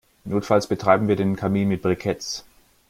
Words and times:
Notfalls 0.25 0.65
betreiben 0.65 1.07
wir 1.07 1.15
den 1.15 1.35
Kamin 1.35 1.67
mit 1.67 1.83
Briketts. 1.83 2.43